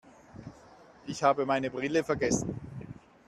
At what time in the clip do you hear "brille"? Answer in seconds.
1.69-2.03